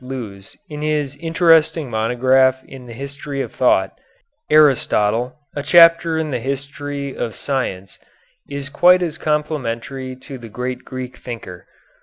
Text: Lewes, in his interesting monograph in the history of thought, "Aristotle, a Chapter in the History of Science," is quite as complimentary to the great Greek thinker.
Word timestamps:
Lewes, 0.03 0.57
in 0.67 0.81
his 0.81 1.15
interesting 1.17 1.87
monograph 1.87 2.63
in 2.63 2.87
the 2.87 2.93
history 2.93 3.39
of 3.43 3.51
thought, 3.53 3.93
"Aristotle, 4.49 5.35
a 5.55 5.61
Chapter 5.61 6.17
in 6.17 6.31
the 6.31 6.39
History 6.39 7.15
of 7.15 7.35
Science," 7.35 7.99
is 8.49 8.67
quite 8.67 9.03
as 9.03 9.19
complimentary 9.19 10.15
to 10.15 10.39
the 10.39 10.49
great 10.49 10.83
Greek 10.85 11.17
thinker. 11.17 11.67